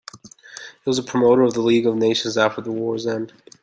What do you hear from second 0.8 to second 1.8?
was a promoter of the